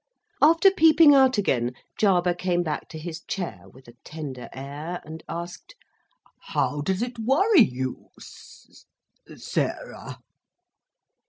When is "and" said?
5.05-5.23